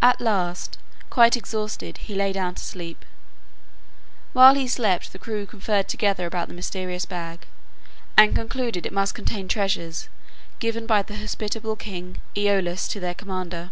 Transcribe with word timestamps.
At 0.00 0.22
last 0.22 0.78
quite 1.10 1.36
exhausted 1.36 1.98
he 1.98 2.14
lay 2.14 2.32
down 2.32 2.54
to 2.54 2.64
sleep. 2.64 3.04
While 4.32 4.54
he 4.54 4.66
slept, 4.66 5.12
the 5.12 5.18
crew 5.18 5.44
conferred 5.44 5.86
together 5.86 6.24
about 6.24 6.48
the 6.48 6.54
mysterious 6.54 7.04
bag, 7.04 7.44
and 8.16 8.34
concluded 8.34 8.86
it 8.86 8.90
must 8.94 9.14
contain 9.14 9.46
treasures 9.46 10.08
given 10.60 10.86
by 10.86 11.02
the 11.02 11.18
hospitable 11.18 11.76
king 11.76 12.22
Aeolus 12.34 12.88
to 12.88 13.00
their 13.00 13.12
commander. 13.14 13.68